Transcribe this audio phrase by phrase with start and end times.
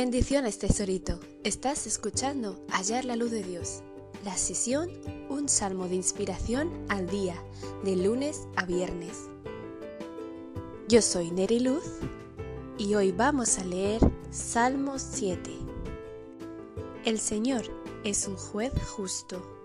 [0.00, 1.18] Bendiciones, tesorito.
[1.42, 3.82] Estás escuchando Hallar la Luz de Dios,
[4.24, 4.88] la sesión
[5.28, 7.34] Un Salmo de Inspiración al Día,
[7.82, 9.24] de lunes a viernes.
[10.88, 11.82] Yo soy Neri Luz
[12.78, 14.00] y hoy vamos a leer
[14.30, 15.50] Salmo 7.
[17.04, 17.64] El Señor
[18.04, 19.57] es un juez justo.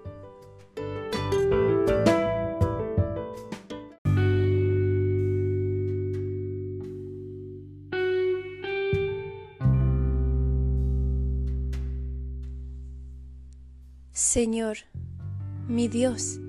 [14.33, 14.77] Señor,
[15.67, 16.39] mi Dios,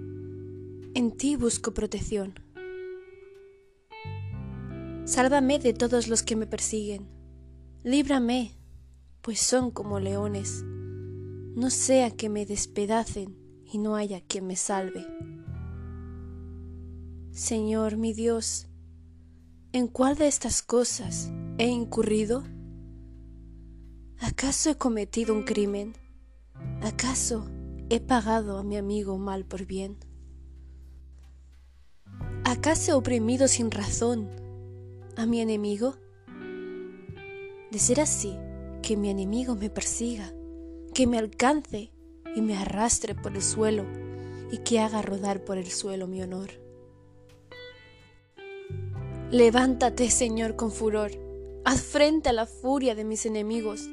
[0.94, 2.32] en ti busco protección.
[5.04, 7.06] Sálvame de todos los que me persiguen.
[7.82, 8.52] Líbrame,
[9.20, 10.62] pues son como leones.
[10.64, 13.36] No sea que me despedacen
[13.70, 15.06] y no haya quien me salve.
[17.32, 18.66] Señor, mi Dios,
[19.72, 22.44] ¿en cuál de estas cosas he incurrido?
[24.20, 25.92] ¿Acaso he cometido un crimen?
[26.80, 27.46] ¿Acaso
[27.90, 29.98] he pagado a mi amigo mal por bien?
[32.44, 34.28] ¿Acaso he oprimido sin razón
[35.16, 35.96] a mi enemigo?
[37.70, 38.36] De ser así,
[38.82, 40.32] que mi enemigo me persiga,
[40.92, 41.92] que me alcance
[42.34, 43.84] y me arrastre por el suelo
[44.50, 46.50] y que haga rodar por el suelo mi honor.
[49.30, 51.10] Levántate, Señor, con furor,
[51.64, 53.88] haz frente a la furia de mis enemigos.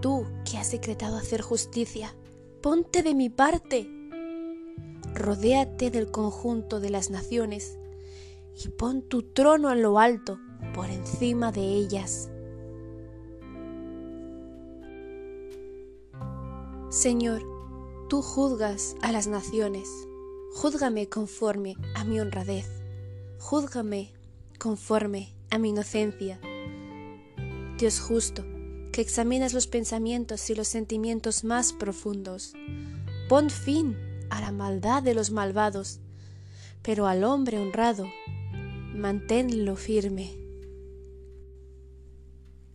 [0.00, 2.14] Tú que has decretado hacer justicia,
[2.62, 3.90] ponte de mi parte.
[5.14, 7.78] Rodéate del conjunto de las naciones
[8.64, 10.38] y pon tu trono en lo alto,
[10.74, 12.30] por encima de ellas.
[16.90, 17.42] Señor,
[18.08, 19.88] tú juzgas a las naciones,
[20.54, 22.68] júzgame conforme a mi honradez,
[23.38, 24.14] júzgame
[24.58, 26.40] conforme a mi inocencia.
[27.78, 28.44] Dios justo,
[28.96, 32.54] que examinas los pensamientos y los sentimientos más profundos.
[33.28, 33.94] Pon fin
[34.30, 36.00] a la maldad de los malvados,
[36.80, 38.06] pero al hombre honrado,
[38.94, 40.34] manténlo firme.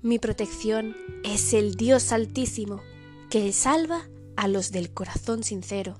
[0.03, 2.83] Mi protección es el Dios Altísimo,
[3.31, 5.97] que salva a los del corazón sincero.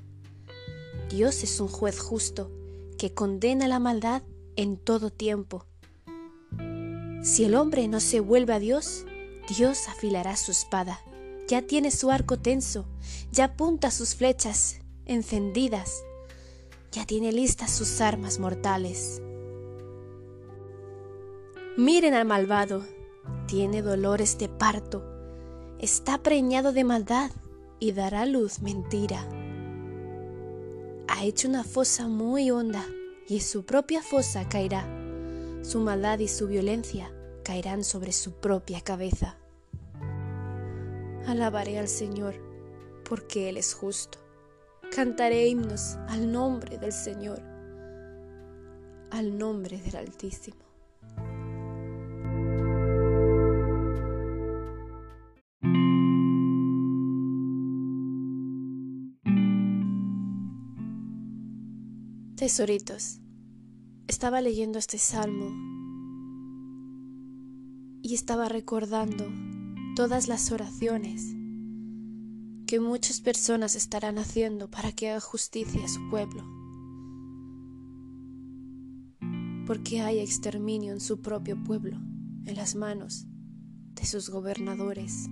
[1.09, 2.51] Dios es un juez justo,
[2.99, 4.21] que condena la maldad
[4.55, 5.65] en todo tiempo.
[7.23, 9.07] Si el hombre no se vuelve a Dios,
[9.57, 11.01] Dios afilará su espada,
[11.49, 12.85] ya tiene su arco tenso,
[13.33, 16.05] ya apunta sus flechas encendidas,
[16.93, 19.21] ya tiene listas sus armas mortales.
[21.75, 22.85] Miren al malvado,
[23.45, 25.03] tiene dolores de parto,
[25.79, 27.31] está preñado de maldad
[27.77, 29.27] y dará luz mentira.
[31.09, 32.85] Ha hecho una fosa muy honda
[33.27, 34.87] y en su propia fosa caerá.
[35.61, 37.11] Su maldad y su violencia
[37.43, 39.40] caerán sobre su propia cabeza.
[41.27, 42.35] Alabaré al Señor,
[43.07, 44.19] porque Él es justo.
[44.93, 47.41] Cantaré himnos al nombre del Señor,
[49.11, 50.57] al nombre del Altísimo.
[62.35, 63.19] Tesoritos,
[64.07, 65.51] estaba leyendo este salmo
[68.01, 69.50] y estaba recordando
[69.95, 71.35] todas las oraciones
[72.65, 76.45] que muchas personas estarán haciendo para que haga justicia a su pueblo,
[79.67, 81.97] porque hay exterminio en su propio pueblo,
[82.45, 83.27] en las manos
[83.95, 85.27] de sus gobernadores.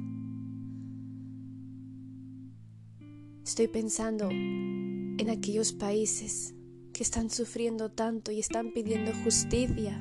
[3.46, 6.53] Estoy pensando en aquellos países
[6.94, 9.98] que están sufriendo tanto y están pidiendo justicia.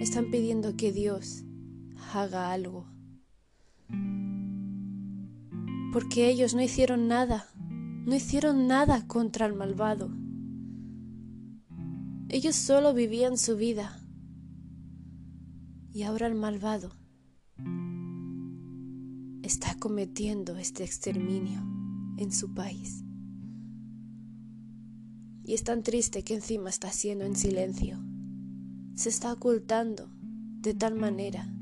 [0.00, 1.44] Están pidiendo que Dios
[2.14, 2.86] haga algo.
[5.92, 10.10] Porque ellos no hicieron nada, no hicieron nada contra el malvado.
[12.28, 14.00] Ellos solo vivían su vida.
[15.92, 16.90] Y ahora el malvado
[19.42, 21.62] está cometiendo este exterminio
[22.16, 23.04] en su país.
[25.44, 28.02] Y es tan triste que encima está haciendo en silencio.
[28.94, 30.10] Se está ocultando
[30.60, 31.53] de tal manera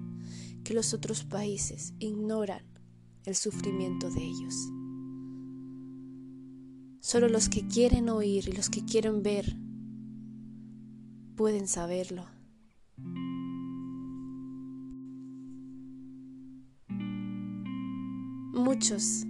[0.65, 2.63] que los otros países ignoran
[3.25, 4.55] el sufrimiento de ellos.
[7.01, 9.57] Solo los que quieren oír y los que quieren ver
[11.37, 12.27] pueden saberlo.
[18.55, 19.25] Muchos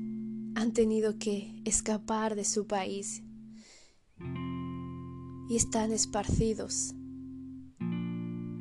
[0.55, 3.23] han tenido que escapar de su país
[5.49, 6.95] y están esparcidos,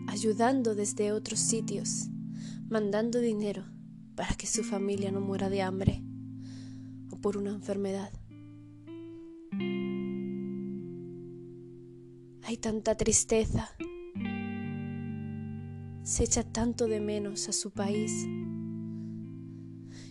[0.07, 2.07] ayudando desde otros sitios
[2.71, 3.65] mandando dinero
[4.15, 6.01] para que su familia no muera de hambre
[7.11, 8.13] o por una enfermedad.
[12.43, 13.69] Hay tanta tristeza.
[16.03, 18.25] Se echa tanto de menos a su país.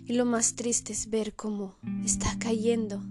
[0.05, 3.03] Y lo más triste es ver cómo está cayendo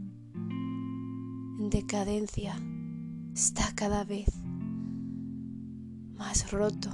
[1.59, 2.55] en decadencia.
[3.33, 4.27] Está cada vez
[6.15, 6.91] más roto,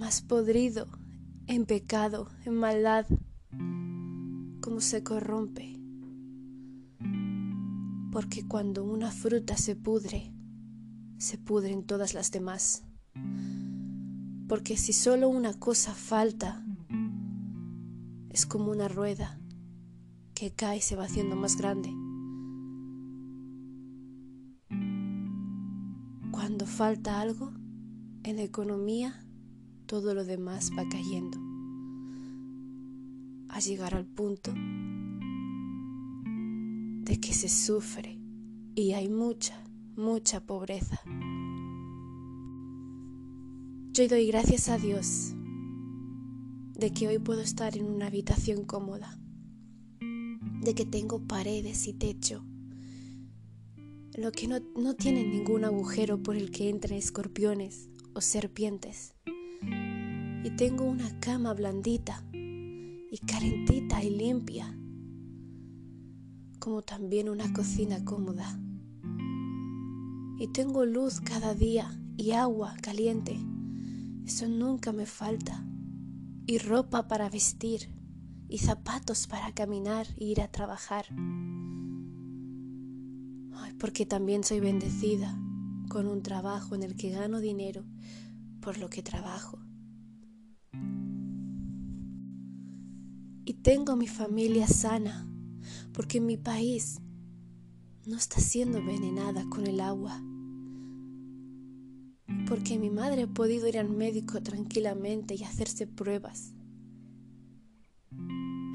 [0.00, 0.88] más podrido
[1.46, 3.06] en pecado, en maldad,
[4.60, 5.80] cómo se corrompe
[8.10, 10.32] porque cuando una fruta se pudre,
[11.18, 12.82] se pudren todas las demás.
[14.48, 16.64] Porque si solo una cosa falta,
[18.30, 19.40] es como una rueda
[20.34, 21.90] que cae y se va haciendo más grande.
[26.32, 27.52] Cuando falta algo,
[28.24, 29.24] en la economía,
[29.90, 31.36] todo lo demás va cayendo.
[33.48, 34.52] A llegar al punto
[37.02, 38.16] de que se sufre
[38.76, 39.60] y hay mucha,
[39.96, 41.00] mucha pobreza.
[43.92, 45.34] Yo doy gracias a Dios
[46.78, 49.18] de que hoy puedo estar en una habitación cómoda,
[50.62, 52.44] de que tengo paredes y techo,
[54.14, 59.16] lo que no, no tiene ningún agujero por el que entren escorpiones o serpientes.
[59.62, 64.76] Y tengo una cama blandita y calentita y limpia
[66.58, 68.60] como también una cocina cómoda.
[70.38, 73.38] Y tengo luz cada día y agua caliente.
[74.24, 75.66] Eso nunca me falta.
[76.46, 77.90] Y ropa para vestir
[78.48, 81.06] y zapatos para caminar e ir a trabajar.
[83.80, 85.40] porque también soy bendecida
[85.88, 87.84] con un trabajo en el que gano dinero
[88.60, 89.58] por lo que trabajo.
[93.44, 95.26] Y tengo mi familia sana
[95.92, 97.00] porque mi país
[98.06, 100.22] no está siendo envenenada con el agua,
[102.48, 106.54] porque mi madre ha podido ir al médico tranquilamente y hacerse pruebas.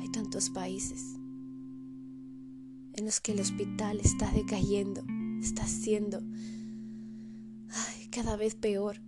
[0.02, 1.02] Hay tantos países
[2.94, 5.04] en los que el hospital está decayendo,
[5.42, 6.22] está siendo
[8.16, 9.02] cada vez peor.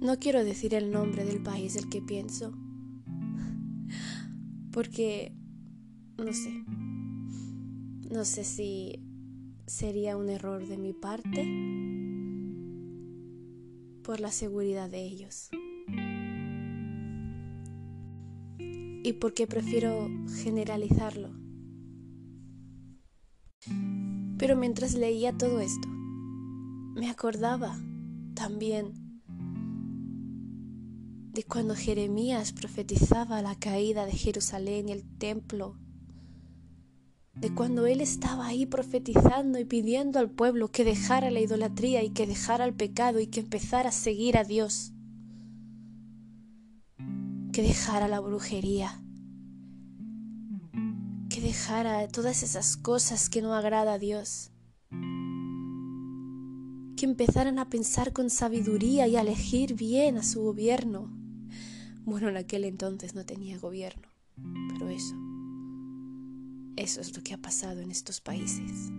[0.00, 2.52] No quiero decir el nombre del país del que pienso,
[4.70, 5.32] porque,
[6.16, 6.64] no sé,
[8.08, 9.02] no sé si
[9.66, 11.44] sería un error de mi parte
[14.04, 15.50] por la seguridad de ellos.
[19.02, 20.08] Y porque prefiero
[20.42, 21.30] generalizarlo.
[24.38, 27.76] Pero mientras leía todo esto, me acordaba
[28.34, 29.07] también
[31.38, 35.76] de cuando Jeremías profetizaba la caída de Jerusalén y el templo,
[37.36, 42.10] de cuando él estaba ahí profetizando y pidiendo al pueblo que dejara la idolatría y
[42.10, 44.90] que dejara el pecado y que empezara a seguir a Dios,
[47.52, 49.00] que dejara la brujería,
[51.30, 54.50] que dejara todas esas cosas que no agrada a Dios
[56.96, 61.17] que empezaran a pensar con sabiduría y a elegir bien a su gobierno.
[62.08, 64.08] Bueno, en aquel entonces no tenía gobierno,
[64.70, 65.14] pero eso,
[66.76, 68.90] eso es lo que ha pasado en estos países.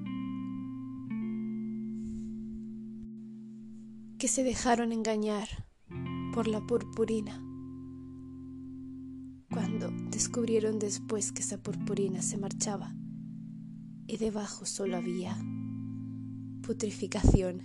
[4.19, 5.47] Que se dejaron engañar
[6.35, 7.43] por la purpurina
[9.49, 12.93] cuando descubrieron después que esa purpurina se marchaba
[14.05, 15.35] y debajo solo había
[16.61, 17.63] putrificación,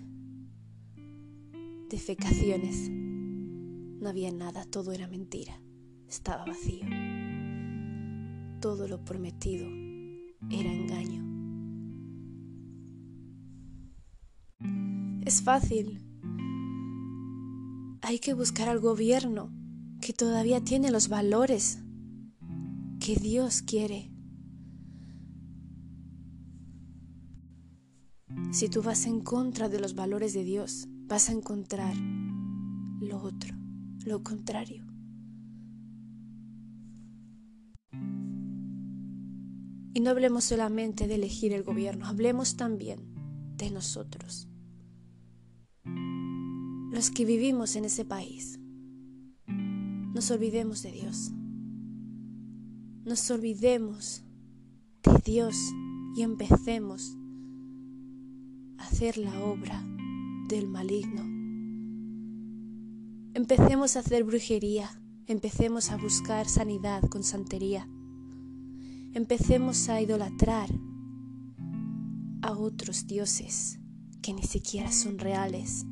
[1.91, 3.04] defecaciones
[4.05, 5.59] no había nada, todo era mentira,
[6.07, 6.85] estaba vacío.
[8.61, 9.67] Todo lo prometido
[10.51, 11.25] era engaño.
[15.25, 16.05] Es fácil.
[18.03, 19.51] Hay que buscar al gobierno
[20.03, 21.79] que todavía tiene los valores
[23.01, 24.13] que Dios quiere.
[28.53, 31.97] Si tú vas en contra de los valores de Dios, vas a encontrar
[33.01, 33.64] lo otro
[34.05, 34.85] lo contrario.
[39.95, 43.01] Y no hablemos solamente de elegir el gobierno, hablemos también
[43.57, 44.49] de nosotros,
[45.85, 48.59] los que vivimos en ese país.
[49.47, 51.33] Nos olvidemos de Dios.
[53.05, 54.23] Nos olvidemos
[55.03, 55.57] de Dios
[56.17, 57.17] y empecemos
[58.79, 59.83] a hacer la obra
[60.49, 61.44] del maligno
[63.35, 67.89] Empecemos a hacer brujería, empecemos a buscar sanidad con santería,
[69.13, 70.71] empecemos a idolatrar
[72.43, 73.81] a otros dioses
[74.23, 75.85] que ni siquiera son reales.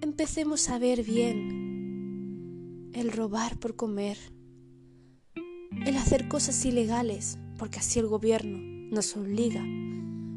[0.00, 4.18] Empecemos a ver bien el robar por comer,
[5.86, 8.58] el hacer cosas ilegales, porque así el gobierno
[8.90, 9.64] nos obliga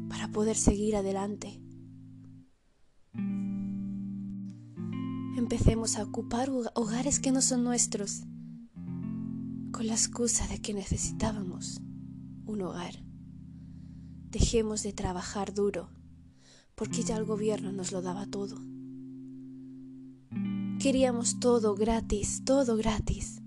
[0.08, 1.60] para poder seguir adelante.
[5.40, 8.24] Empecemos a ocupar hogares que no son nuestros,
[9.72, 11.80] con la excusa de que necesitábamos
[12.44, 13.02] un hogar.
[14.28, 15.88] Dejemos de trabajar duro,
[16.74, 18.58] porque ya el gobierno nos lo daba todo.
[20.78, 23.40] Queríamos todo gratis, todo gratis.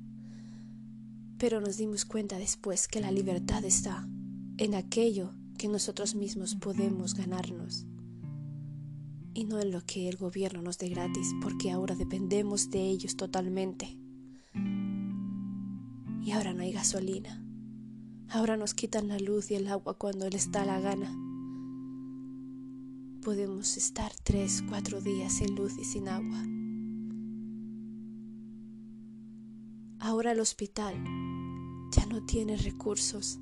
[1.38, 4.10] Pero nos dimos cuenta después que la libertad está
[4.58, 7.86] en aquello que nosotros mismos podemos ganarnos
[9.34, 13.18] y no en lo que el gobierno nos dé gratis, porque ahora dependemos de ellos
[13.18, 13.98] totalmente.
[16.22, 17.44] Y ahora no hay gasolina.
[18.30, 21.12] Ahora nos quitan la luz y el agua cuando les da la gana.
[23.24, 26.44] Podemos estar tres, cuatro días sin luz y sin agua.
[30.00, 30.96] Ahora el hospital
[31.96, 33.40] ya no tiene recursos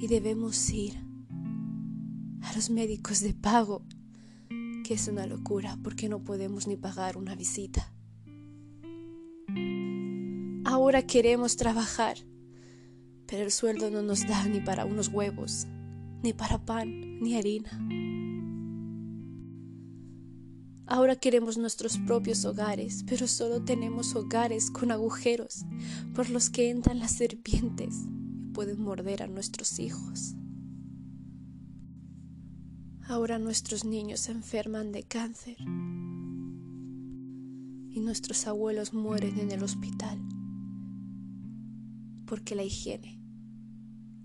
[0.00, 1.07] y debemos ir
[2.48, 3.84] a los médicos de pago,
[4.84, 7.92] que es una locura porque no podemos ni pagar una visita.
[10.64, 12.18] Ahora queremos trabajar
[13.28, 15.66] pero el sueldo no nos da ni para unos huevos,
[16.22, 17.70] ni para pan, ni harina.
[20.86, 25.66] Ahora queremos nuestros propios hogares, pero solo tenemos hogares con agujeros
[26.14, 27.94] por los que entran las serpientes
[28.40, 30.37] y pueden morder a nuestros hijos.
[33.10, 35.56] Ahora nuestros niños se enferman de cáncer.
[37.88, 40.18] Y nuestros abuelos mueren en el hospital.
[42.26, 43.18] Porque la higiene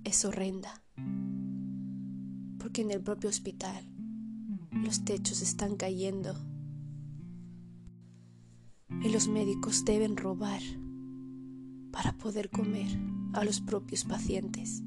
[0.04, 0.84] es horrenda,
[2.60, 3.86] porque en el propio hospital
[4.74, 6.36] los techos están cayendo.
[9.02, 10.62] Y los médicos deben robar
[11.94, 13.00] para poder comer
[13.32, 14.84] a los propios pacientes,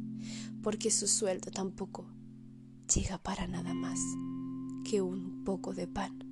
[0.62, 2.06] porque su sueldo tampoco
[2.94, 3.98] llega para nada más
[4.84, 6.22] que un poco de pan.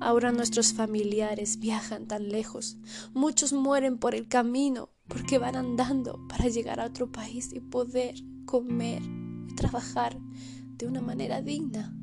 [0.00, 2.76] Ahora nuestros familiares viajan tan lejos,
[3.14, 8.14] muchos mueren por el camino porque van andando para llegar a otro país y poder
[8.44, 9.02] comer
[9.48, 10.18] y trabajar
[10.76, 11.96] de una manera digna.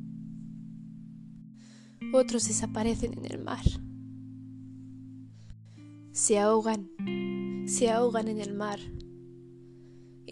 [2.14, 3.64] Otros desaparecen en el mar.
[6.12, 6.90] Se ahogan,
[7.68, 8.80] se ahogan en el mar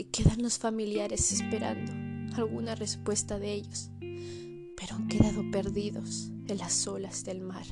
[0.05, 1.91] quedan los familiares esperando
[2.35, 3.91] alguna respuesta de ellos
[4.79, 7.65] pero han quedado perdidos en las olas del mar.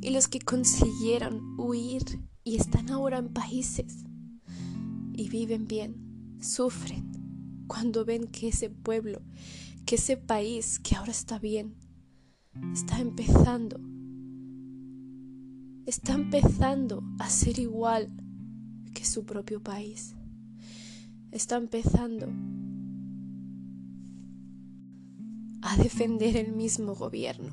[0.00, 2.02] Y los que consiguieron huir
[2.42, 4.04] y están ahora en países
[5.12, 9.20] y viven bien, sufren cuando ven que ese pueblo,
[9.84, 11.74] que ese país que ahora está bien,
[12.72, 13.78] está empezando,
[15.84, 18.10] está empezando a ser igual
[18.96, 20.14] que su propio país.
[21.30, 22.28] Está empezando
[25.60, 27.52] a defender el mismo gobierno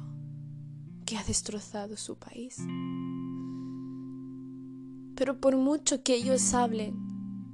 [1.05, 2.57] que ha destrozado su país.
[5.15, 6.95] Pero por mucho que ellos hablen,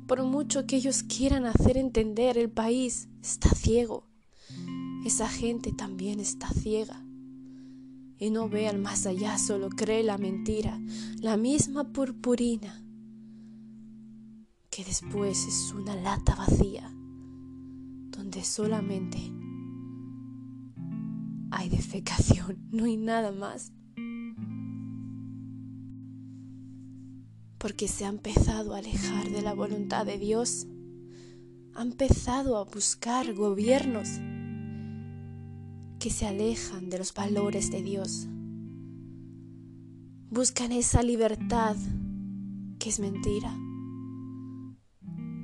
[0.07, 4.07] por mucho que ellos quieran hacer entender, el país está ciego.
[5.03, 7.03] Esa gente también está ciega.
[8.19, 10.79] Y no ve al más allá, solo cree la mentira,
[11.21, 12.83] la misma purpurina,
[14.79, 16.89] que después es una lata vacía,
[18.11, 19.17] donde solamente
[21.51, 23.73] hay defecación, no hay nada más.
[27.57, 30.65] Porque se ha empezado a alejar de la voluntad de Dios,
[31.75, 34.07] ha empezado a buscar gobiernos
[35.99, 38.29] que se alejan de los valores de Dios.
[40.29, 41.75] Buscan esa libertad
[42.79, 43.53] que es mentira.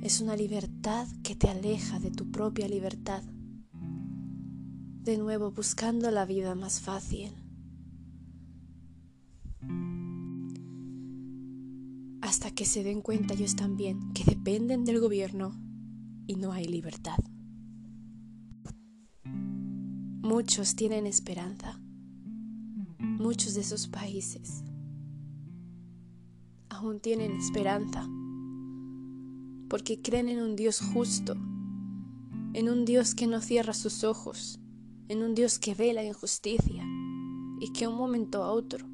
[0.05, 3.23] Es una libertad que te aleja de tu propia libertad
[5.01, 7.31] de nuevo buscando la vida más fácil.
[12.21, 15.59] Hasta que se den cuenta ellos también que dependen del gobierno
[16.27, 17.17] y no hay libertad.
[19.23, 21.81] Muchos tienen esperanza.
[22.99, 24.63] Muchos de esos países
[26.69, 28.07] aún tienen esperanza
[29.69, 31.35] porque creen en un Dios justo
[32.55, 34.61] en un Dios que no cierra sus ojos,
[35.09, 36.85] en un Dios que ve la injusticia
[37.59, 38.87] y que un momento a otro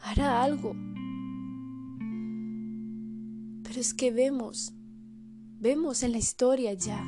[0.00, 0.76] hará algo.
[3.62, 4.74] Pero es que vemos,
[5.58, 7.02] vemos en la historia ya,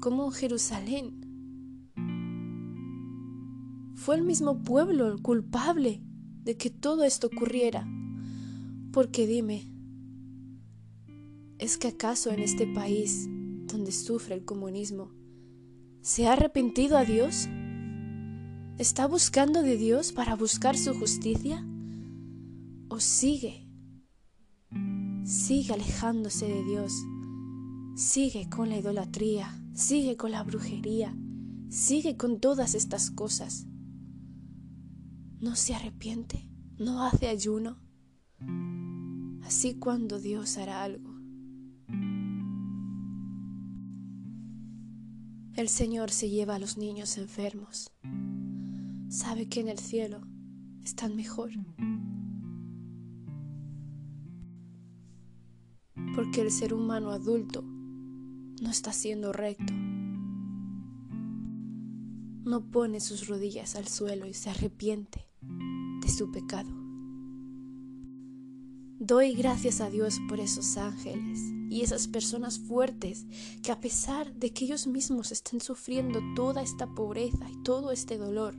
[0.00, 1.20] como Jerusalén
[3.94, 6.00] fue el mismo pueblo el culpable
[6.44, 7.86] de que todo esto ocurriera.
[8.90, 9.70] Porque dime,
[11.58, 13.26] ¿es que acaso en este país
[13.66, 15.12] donde sufre el comunismo
[16.00, 17.48] se ha arrepentido a Dios?
[18.78, 21.66] ¿Está buscando de Dios para buscar su justicia?
[22.88, 23.66] ¿O sigue?
[25.24, 26.92] Sigue alejándose de Dios.
[27.96, 31.16] Sigue con la idolatría, sigue con la brujería,
[31.70, 33.66] sigue con todas estas cosas.
[35.40, 36.48] ¿No se arrepiente?
[36.78, 37.78] ¿No hace ayuno?
[39.42, 41.15] Así cuando Dios hará algo.
[45.54, 47.90] El Señor se lleva a los niños enfermos
[49.08, 50.20] sabe que en el cielo
[50.82, 51.50] están mejor.
[56.14, 59.72] Porque el ser humano adulto no está siendo recto.
[62.44, 65.26] No pone sus rodillas al suelo y se arrepiente
[66.00, 66.70] de su pecado.
[68.98, 71.40] Doy gracias a Dios por esos ángeles
[71.76, 73.26] y esas personas fuertes
[73.62, 78.16] que a pesar de que ellos mismos estén sufriendo toda esta pobreza y todo este
[78.16, 78.54] dolor,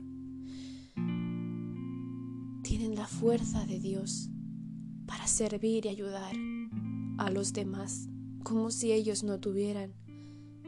[2.62, 4.30] tienen la fuerza de Dios
[5.04, 6.32] para servir y ayudar
[7.18, 8.08] a los demás
[8.44, 9.94] como si ellos no tuvieran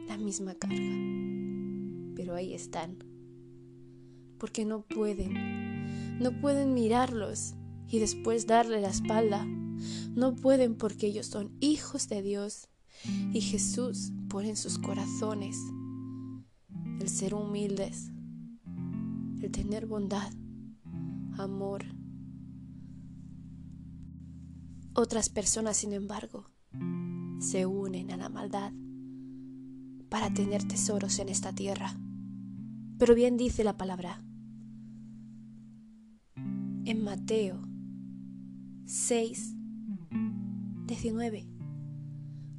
[0.09, 0.97] la misma carga.
[2.17, 2.97] Pero ahí están,
[4.37, 7.53] porque no pueden, no pueden mirarlos
[7.87, 9.47] y después darle la espalda.
[10.15, 12.69] No pueden porque ellos son hijos de Dios
[13.33, 15.57] y Jesús pone en sus corazones
[16.99, 18.11] el ser humildes,
[19.41, 20.31] el tener bondad,
[21.37, 21.85] amor.
[24.93, 26.51] Otras personas, sin embargo,
[27.39, 28.71] se unen a la maldad
[30.09, 31.97] para tener tesoros en esta tierra.
[32.97, 34.23] Pero bien dice la palabra
[36.85, 37.61] en Mateo
[38.85, 39.55] 6,
[40.91, 41.47] 19.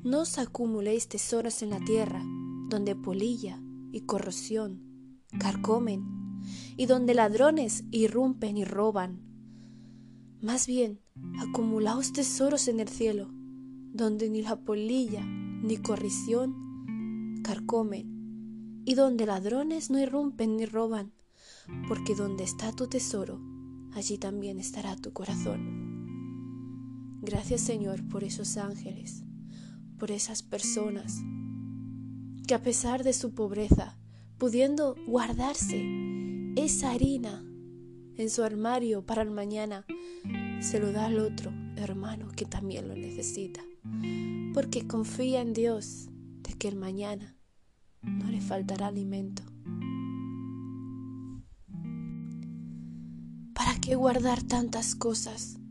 [0.04, 2.24] No os acumuléis tesoros en la tierra,
[2.70, 3.60] donde polilla
[3.92, 4.80] y corrosión
[5.38, 6.40] carcomen
[6.78, 9.20] y donde ladrones irrumpen y roban.
[10.40, 11.02] Más bien,
[11.40, 13.28] acumulaos tesoros en el cielo,
[13.92, 21.12] donde ni la polilla ni corrisión carcomen, y donde ladrones no irrumpen ni roban,
[21.86, 23.42] porque donde está tu tesoro,
[23.92, 25.91] allí también estará tu corazón.
[27.22, 29.22] Gracias Señor por esos ángeles,
[29.96, 31.22] por esas personas
[32.48, 33.96] que a pesar de su pobreza,
[34.38, 35.84] pudiendo guardarse
[36.56, 37.44] esa harina
[38.16, 39.86] en su armario para el mañana,
[40.60, 43.60] se lo da al otro hermano que también lo necesita,
[44.52, 46.08] porque confía en Dios
[46.42, 47.36] de que el mañana
[48.02, 49.44] no le faltará alimento.
[53.54, 55.61] ¿Para qué guardar tantas cosas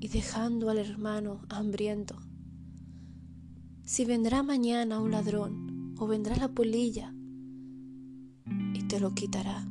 [0.00, 2.16] y dejando al hermano hambriento?
[3.84, 7.14] Si vendrá mañana un ladrón o vendrá la polilla
[8.88, 9.68] te lo quitará.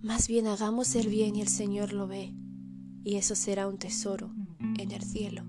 [0.00, 2.34] Más bien hagamos el bien y el Señor lo ve,
[3.04, 4.34] y eso será un tesoro
[4.78, 5.44] en el cielo.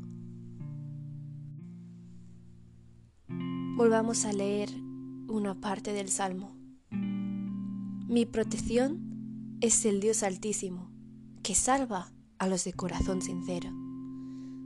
[3.78, 4.70] Volvamos a leer
[5.28, 6.56] una parte del Salmo.
[6.92, 9.13] Mi protección
[9.64, 10.92] es el Dios Altísimo,
[11.42, 13.70] que salva a los de corazón sincero.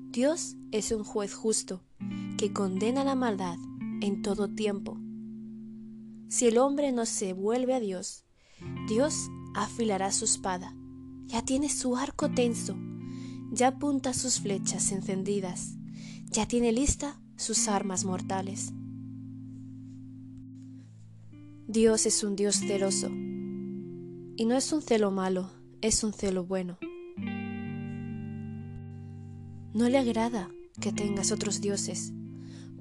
[0.10, 1.84] Dios es un juez justo,
[2.36, 3.60] que condena la maldad
[4.02, 4.98] en todo tiempo.
[6.30, 8.26] Si el hombre no se vuelve a Dios,
[8.88, 10.76] Dios afilará su espada,
[11.28, 12.76] ya tiene su arco tenso,
[13.52, 15.76] ya apunta sus flechas encendidas,
[16.32, 18.74] ya tiene lista sus armas mortales.
[21.68, 23.12] Dios es un Dios celoso,
[24.38, 25.50] y no es un celo malo,
[25.82, 26.78] es un celo bueno.
[29.74, 32.14] No le agrada que tengas otros dioses,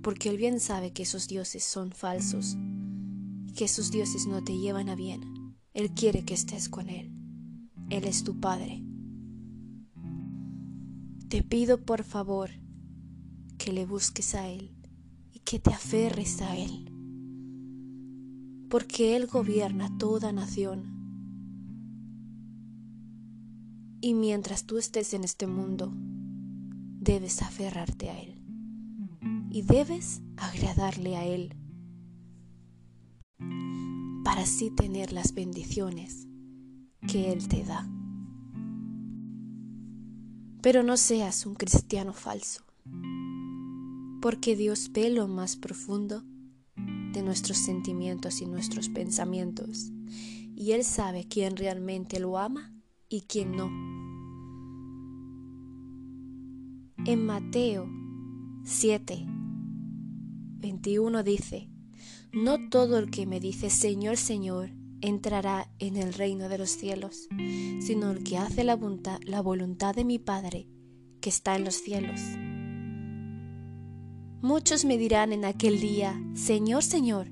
[0.03, 2.59] porque él bien sabe que esos dioses son falsos,
[3.57, 5.57] que esos dioses no te llevan a bien.
[5.73, 7.11] Él quiere que estés con él.
[7.89, 8.85] Él es tu Padre.
[11.29, 12.51] Te pido por favor
[13.57, 14.77] que le busques a Él
[15.33, 16.93] y que te aferres a Él,
[18.69, 20.96] porque Él gobierna toda nación.
[24.01, 25.93] Y mientras tú estés en este mundo,
[27.01, 28.33] debes aferrarte a Él.
[29.51, 31.57] y debes agradarle a Él
[34.23, 36.27] para así tener las bendiciones
[37.09, 37.89] que Él te da.
[40.61, 42.65] Pero no seas un cristiano falso,
[44.21, 46.23] porque Dios ve lo más profundo
[47.13, 49.91] de nuestros sentimientos y nuestros pensamientos,
[50.55, 52.76] y Él sabe quién realmente lo ama
[53.09, 53.67] y quién no.
[57.05, 57.89] En Mateo
[58.65, 59.25] 7,
[60.59, 61.71] 21 dice,
[62.33, 67.29] No todo el que me dice Señor, Señor, entrará en el reino de los cielos,
[67.81, 70.69] sino el que hace la voluntad, la voluntad de mi Padre
[71.21, 72.21] que está en los cielos.
[74.43, 77.29] Muchos me dirán en aquel día, Señor, Señor,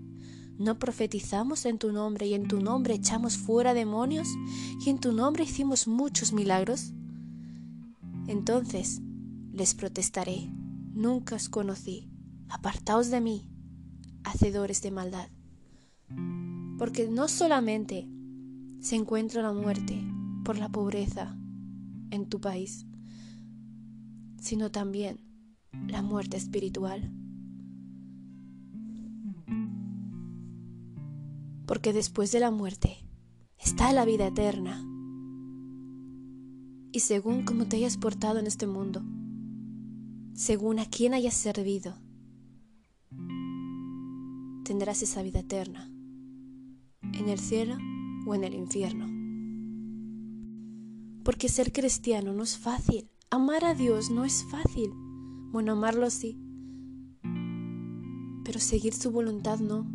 [0.58, 4.28] ¿no profetizamos en tu nombre y en tu nombre echamos fuera demonios
[4.84, 6.92] y en tu nombre hicimos muchos milagros?
[8.26, 9.00] Entonces
[9.52, 10.50] les protestaré,
[10.92, 12.10] nunca os conocí,
[12.48, 13.48] apartaos de mí,
[14.24, 15.28] hacedores de maldad
[16.78, 18.08] porque no solamente
[18.80, 20.02] se encuentra la muerte
[20.44, 21.36] por la pobreza
[22.10, 22.86] en tu país,
[24.40, 25.20] sino también
[25.88, 27.10] la muerte espiritual.
[31.66, 32.98] Porque después de la muerte
[33.58, 34.84] está la vida eterna.
[36.92, 39.02] Y según cómo te hayas portado en este mundo,
[40.34, 41.96] según a quién hayas servido,
[44.64, 45.90] tendrás esa vida eterna
[47.02, 47.76] en el cielo
[48.26, 49.06] o en el infierno.
[51.24, 54.90] Porque ser cristiano no es fácil, amar a Dios no es fácil.
[55.52, 56.38] Bueno, amarlo sí,
[58.44, 59.86] pero seguir su voluntad no.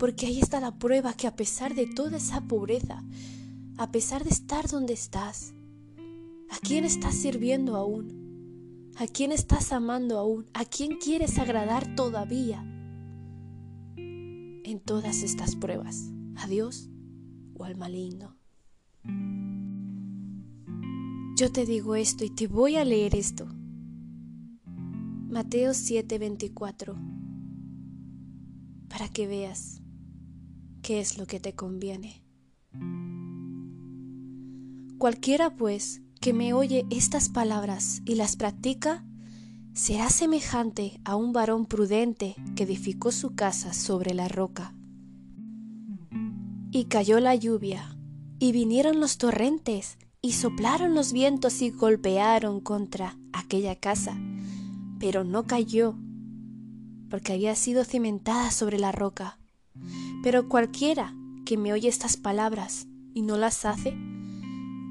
[0.00, 3.04] Porque ahí está la prueba que a pesar de toda esa pobreza,
[3.76, 5.54] a pesar de estar donde estás,
[6.50, 8.90] ¿a quién estás sirviendo aún?
[8.96, 10.46] ¿A quién estás amando aún?
[10.54, 12.66] ¿A quién quieres agradar todavía?
[14.70, 16.88] en todas estas pruebas, a Dios
[17.54, 18.36] o al maligno.
[21.36, 23.46] Yo te digo esto y te voy a leer esto.
[25.28, 26.94] Mateo 7:24,
[28.88, 29.79] para que veas
[30.90, 32.20] qué es lo que te conviene.
[34.98, 39.04] Cualquiera pues que me oye estas palabras y las practica,
[39.72, 44.74] será semejante a un varón prudente que edificó su casa sobre la roca.
[46.72, 47.96] Y cayó la lluvia,
[48.40, 54.18] y vinieron los torrentes, y soplaron los vientos y golpearon contra aquella casa,
[54.98, 55.94] pero no cayó,
[57.08, 59.39] porque había sido cimentada sobre la roca.
[60.22, 63.96] Pero cualquiera que me oye estas palabras y no las hace,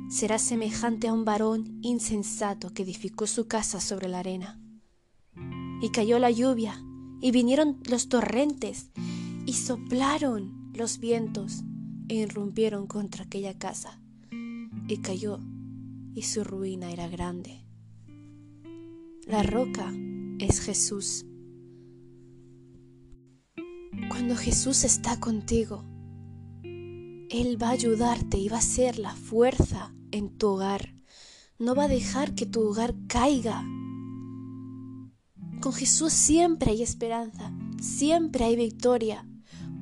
[0.10, 4.60] será semejante a un varón insensato que edificó su casa sobre la arena
[5.82, 6.84] y cayó la lluvia,
[7.22, 8.92] y vinieron los torrentes,
[9.46, 11.63] y soplaron los vientos,
[12.10, 14.02] e irrumpieron contra aquella casa,
[14.88, 15.39] y cayó,
[16.13, 17.65] y su ruina era grande.
[19.26, 19.94] La roca
[20.39, 21.26] es Jesús.
[24.10, 25.84] Cuando Jesús está contigo,
[26.63, 30.95] Él va a ayudarte y va a ser la fuerza en tu hogar.
[31.58, 33.65] No va a dejar que tu hogar caiga
[35.60, 39.28] con Jesús siempre hay esperanza, siempre hay victoria,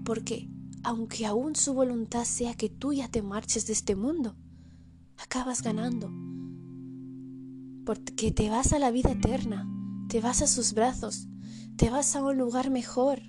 [0.03, 0.49] porque
[0.83, 4.35] aunque aún su voluntad sea que tú ya te marches de este mundo,
[5.17, 6.11] acabas ganando,
[7.85, 9.69] porque te vas a la vida eterna,
[10.09, 11.27] te vas a sus brazos,
[11.75, 13.21] te vas a un lugar mejor.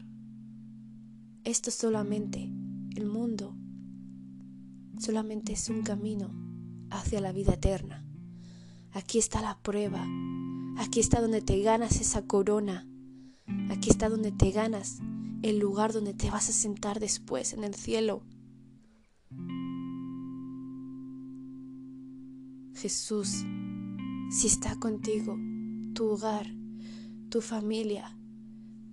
[1.48, 2.52] Esto solamente,
[2.94, 3.56] el mundo,
[4.98, 6.30] solamente es un camino
[6.90, 8.06] hacia la vida eterna.
[8.92, 10.06] Aquí está la prueba,
[10.76, 12.86] Aquí está donde te ganas esa corona.
[13.70, 14.98] Aquí está donde te ganas
[15.40, 18.22] el lugar donde te vas a sentar después en el cielo.
[22.74, 23.46] Jesús,
[24.30, 25.34] si está contigo,
[25.94, 26.46] tu hogar,
[27.30, 28.18] tu familia,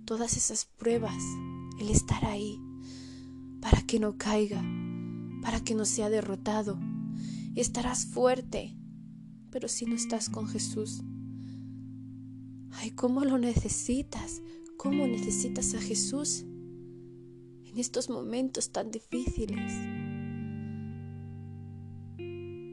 [0.06, 1.22] todas esas pruebas,
[1.78, 2.58] Él estará ahí
[3.60, 4.62] para que no caiga,
[5.42, 6.78] para que no sea derrotado.
[7.54, 8.76] Estarás fuerte,
[9.50, 11.02] pero si no estás con Jesús,
[12.78, 14.42] Ay, cómo lo necesitas,
[14.76, 16.42] cómo necesitas a Jesús
[17.64, 19.72] en estos momentos tan difíciles.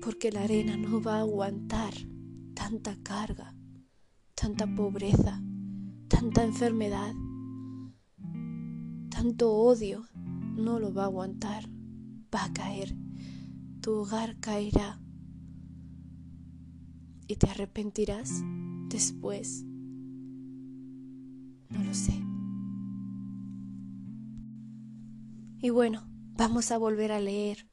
[0.01, 1.93] Porque la arena no va a aguantar
[2.53, 3.55] tanta carga,
[4.35, 5.41] tanta pobreza,
[6.09, 7.13] tanta enfermedad,
[9.23, 10.05] tanto odio.
[10.57, 11.69] No lo va a aguantar,
[12.33, 12.93] va a caer.
[13.79, 14.99] Tu hogar caerá
[17.27, 18.43] y te arrepentirás
[18.89, 19.63] después
[21.69, 22.21] No lo sé.
[25.61, 26.03] Y bueno,
[26.35, 27.69] vamos a volver a leer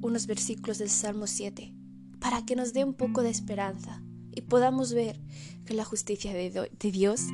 [0.00, 1.74] unos versículos del Salmo 7
[2.20, 5.20] para que nos dé un poco de esperanza y podamos ver
[5.66, 7.26] que la justicia de, Dios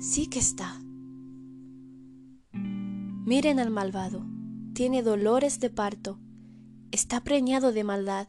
[0.00, 0.78] sí que está.
[3.26, 4.24] Miren al malvado,
[4.72, 6.20] tiene dolores de parto,
[6.92, 8.28] está preñado de maldad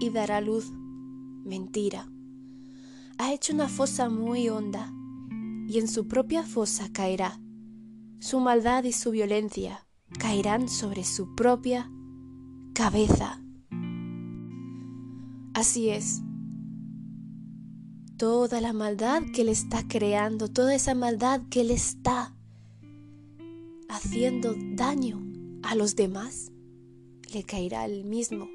[0.00, 0.72] y dará luz.
[1.44, 2.10] Mentira.
[3.18, 4.90] Ha hecho una fosa muy honda
[5.68, 7.38] y en su propia fosa caerá.
[8.20, 9.86] Su maldad y su violencia
[10.18, 11.90] caerán sobre su propia
[12.72, 13.42] cabeza.
[15.52, 16.22] Así es.
[18.16, 22.34] Toda la maldad que Él está creando, toda esa maldad que Él está
[23.88, 25.20] haciendo daño
[25.62, 26.52] a los demás,
[27.32, 28.48] le caerá al mismo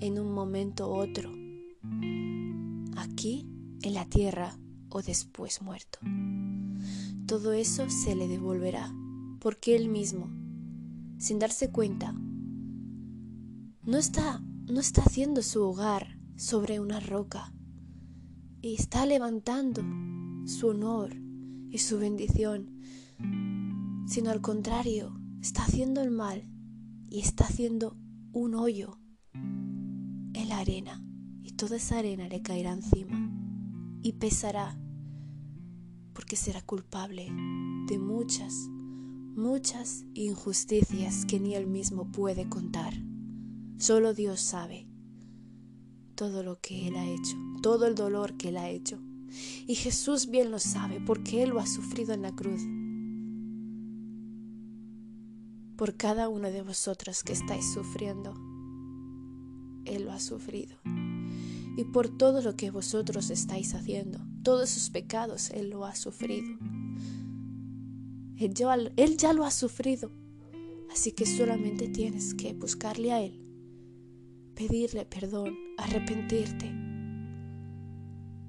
[0.00, 1.30] en un momento u otro,
[2.96, 3.46] aquí
[3.82, 4.58] en la tierra
[4.90, 5.98] o después muerto.
[7.26, 8.92] Todo eso se le devolverá,
[9.40, 10.28] porque él mismo,
[11.18, 12.12] sin darse cuenta,
[13.82, 17.52] no está, no está haciendo su hogar sobre una roca
[18.60, 19.82] y está levantando
[20.46, 21.14] su honor
[21.70, 22.73] y su bendición,
[24.06, 26.42] sino al contrario, está haciendo el mal
[27.08, 27.96] y está haciendo
[28.32, 28.98] un hoyo
[29.32, 31.02] en la arena
[31.42, 33.30] y toda esa arena le caerá encima
[34.02, 34.78] y pesará
[36.12, 37.26] porque será culpable
[37.88, 38.54] de muchas,
[39.34, 42.94] muchas injusticias que ni él mismo puede contar.
[43.78, 44.88] Solo Dios sabe
[46.14, 49.00] todo lo que Él ha hecho, todo el dolor que Él ha hecho.
[49.66, 52.62] Y Jesús bien lo sabe porque Él lo ha sufrido en la cruz.
[55.76, 58.34] Por cada uno de vosotros que estáis sufriendo,
[59.84, 60.76] Él lo ha sufrido.
[61.76, 66.56] Y por todo lo que vosotros estáis haciendo, todos sus pecados, Él lo ha sufrido.
[68.36, 70.10] Él ya, él ya lo ha sufrido.
[70.92, 73.44] Así que solamente tienes que buscarle a Él
[74.54, 76.72] pedirle perdón, arrepentirte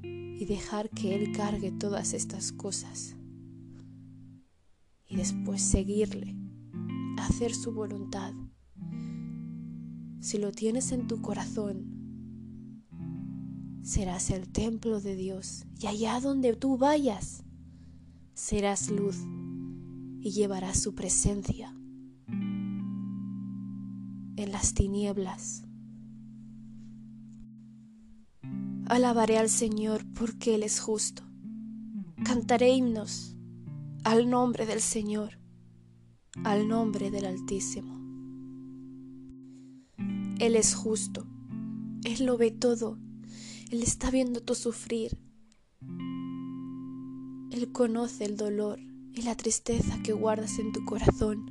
[0.03, 3.15] y dejar que Él cargue todas estas cosas
[5.07, 6.35] y después seguirle,
[7.25, 8.33] hacer su voluntad.
[10.19, 12.83] Si lo tienes en tu corazón,
[13.81, 17.43] serás el templo de Dios y allá donde tú vayas,
[18.33, 19.17] serás luz
[20.19, 21.75] y llevarás su presencia
[24.37, 25.65] en las tinieblas
[28.87, 31.23] Alabaré al Señor porque Él es justo.
[32.23, 33.35] Cantaré himnos
[34.03, 35.39] al nombre del Señor,
[36.43, 37.95] al nombre del Altísimo.
[40.39, 41.25] Él es justo,
[42.03, 42.97] Él lo ve todo,
[43.71, 45.17] Él está viendo tu sufrir.
[47.51, 48.79] Él conoce el dolor
[49.13, 51.45] y la tristeza que guardas en tu corazón,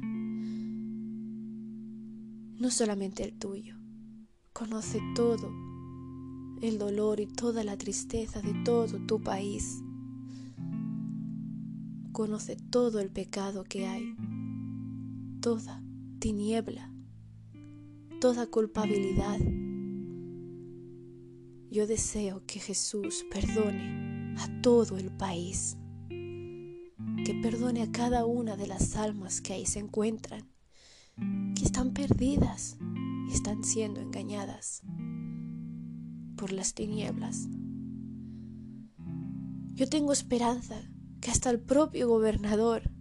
[2.59, 3.77] no solamente el tuyo,
[4.53, 5.51] conoce todo
[6.61, 9.83] el dolor y toda la tristeza de todo tu país.
[12.13, 14.15] Conoce todo el pecado que hay,
[15.45, 15.85] toda
[16.21, 16.91] tiniebla,
[18.19, 19.39] toda culpabilidad.
[21.71, 25.77] Yo deseo que Jesús perdone a todo el país,
[26.09, 30.49] que perdone a cada una de las almas que ahí se encuentran,
[31.55, 32.79] que están perdidas
[33.29, 34.81] y están siendo engañadas
[36.39, 37.51] por las tinieblas.
[39.75, 40.81] Yo tengo esperanza
[41.21, 42.94] que hasta el propio gobernador,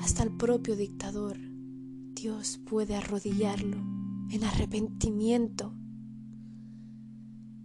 [0.00, 1.38] hasta el propio dictador,
[2.14, 3.78] Dios puede arrodillarlo
[4.30, 5.74] en arrepentimiento.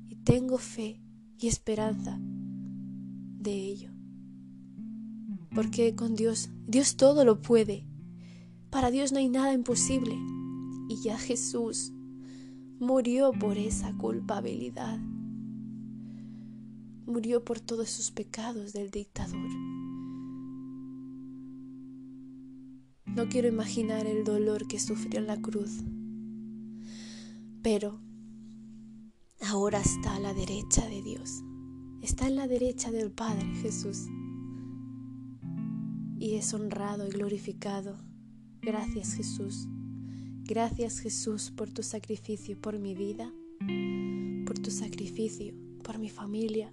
[0.09, 1.01] Y tengo fe
[1.37, 3.91] y esperanza de ello.
[5.53, 7.87] Porque con Dios, Dios todo lo puede.
[8.69, 10.15] Para Dios no hay nada imposible.
[10.89, 11.93] Y ya Jesús
[12.79, 14.99] murió por esa culpabilidad.
[17.05, 19.70] Murió por todos sus pecados del dictador.
[23.15, 25.83] No quiero imaginar el dolor que sufrió en la cruz,
[27.61, 27.99] pero
[29.41, 31.41] ahora está a la derecha de Dios,
[32.01, 34.07] está en la derecha del Padre Jesús
[36.19, 37.97] y es honrado y glorificado.
[38.61, 39.67] Gracias Jesús.
[40.43, 43.31] Gracias Jesús por tu sacrificio por mi vida,
[44.45, 46.71] por tu sacrificio por mi familia,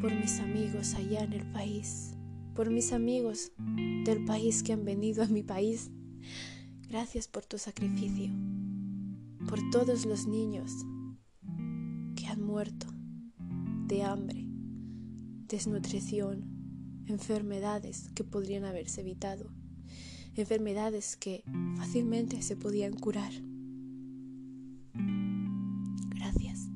[0.00, 2.15] por mis amigos allá en el país,
[2.56, 3.52] por mis amigos
[4.04, 5.90] del país que han venido a mi país.
[6.88, 8.30] Gracias por tu sacrificio,
[9.46, 10.72] por todos los niños
[12.16, 12.86] que han muerto
[13.86, 14.46] de hambre,
[15.48, 19.50] desnutrición, enfermedades que podrían haberse evitado,
[20.34, 21.44] enfermedades que
[21.76, 23.32] fácilmente se podían curar.
[26.14, 26.70] Gracias.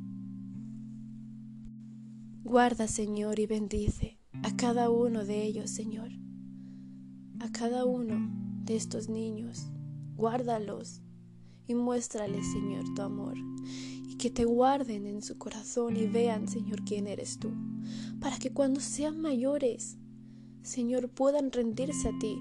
[2.45, 6.11] Guarda, Señor, y bendice a cada uno de ellos, Señor.
[7.41, 8.31] A cada uno
[8.65, 9.67] de estos niños.
[10.17, 11.03] Guárdalos
[11.67, 13.35] y muéstrales, Señor, tu amor.
[14.09, 17.53] Y que te guarden en su corazón y vean, Señor, quién eres tú.
[18.21, 19.99] Para que cuando sean mayores,
[20.63, 22.39] Señor, puedan rendirse a ti.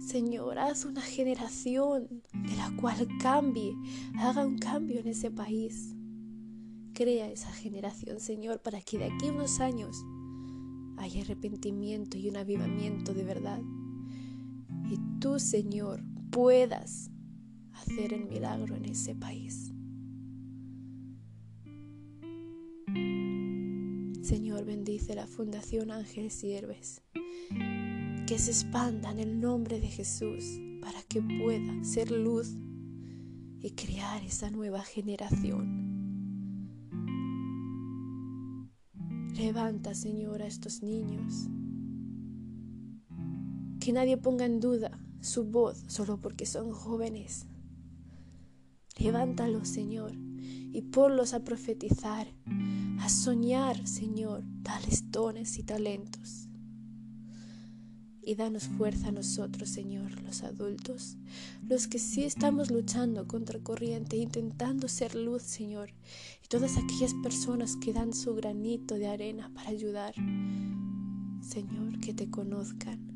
[0.00, 3.76] Señor, haz una generación de la cual cambie,
[4.18, 5.94] haga un cambio en ese país.
[6.94, 10.04] Crea esa generación, Señor, para que de aquí a unos años
[11.00, 13.60] haya arrepentimiento y un avivamiento de verdad.
[14.90, 17.10] Y tú, Señor, puedas
[17.72, 19.72] hacer el milagro en ese país.
[24.22, 27.02] Señor, bendice la Fundación Ángeles y Héroes.
[28.26, 32.54] Que se expanda en el nombre de Jesús para que pueda ser luz
[33.60, 35.89] y crear esa nueva generación.
[39.40, 41.48] Levanta, Señor, a estos niños.
[43.80, 44.90] Que nadie ponga en duda
[45.22, 47.46] su voz solo porque son jóvenes.
[48.98, 52.26] Levántalos, Señor, y ponlos a profetizar,
[53.00, 56.49] a soñar, Señor, tales dones y talentos.
[58.22, 61.16] Y danos fuerza a nosotros, Señor, los adultos,
[61.66, 65.90] los que sí estamos luchando contra corriente, intentando ser luz, Señor,
[66.44, 70.14] y todas aquellas personas que dan su granito de arena para ayudar.
[71.40, 73.10] Señor, que te conozcan,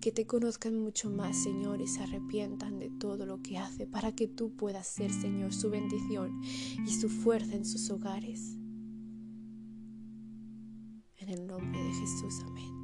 [0.00, 4.12] que te conozcan mucho más, Señor, y se arrepientan de todo lo que hace para
[4.12, 6.40] que tú puedas ser, Señor, su bendición
[6.86, 8.56] y su fuerza en sus hogares.
[11.18, 12.75] En el nombre de Jesús, amén.